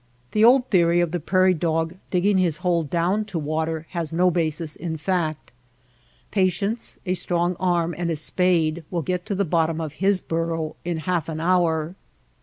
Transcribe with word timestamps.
The 0.31 0.43
old 0.43 0.67
theory 0.71 0.99
of 0.99 1.11
the 1.11 1.19
prairie 1.19 1.53
dog 1.53 1.93
digging 2.09 2.39
his 2.39 2.57
hole 2.65 2.81
down 2.81 3.23
to 3.25 3.37
water 3.37 3.85
has 3.91 4.11
no 4.11 4.31
basis 4.31 4.75
in 4.75 4.97
fact. 4.97 5.51
Patience, 6.31 6.97
a 7.05 7.13
strong 7.13 7.55
arm 7.59 7.93
and 7.95 8.09
a 8.09 8.15
spade 8.15 8.83
will 8.89 9.03
get 9.03 9.27
to 9.27 9.35
the 9.35 9.45
bottom 9.45 9.79
of 9.79 9.93
his 10.01 10.19
burrow 10.19 10.75
in 10.83 10.97
half 11.05 11.29
an 11.29 11.39
hour. 11.39 11.93